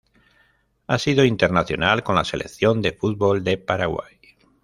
Ha 0.87 0.97
sido 0.97 1.23
internacional 1.25 2.01
con 2.01 2.15
la 2.15 2.25
Selección 2.25 2.81
de 2.81 2.91
fútbol 2.93 3.43
de 3.43 3.59
Paraguay. 3.59 4.17